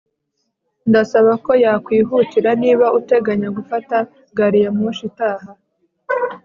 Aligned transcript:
ndasaba 0.89 1.31
ko 1.45 1.51
wakwihutira 1.63 2.49
niba 2.63 2.85
uteganya 2.99 3.47
gufata 3.57 3.95
gari 4.37 4.59
ya 4.63 4.71
moshi 4.77 5.03
itaha 5.09 5.51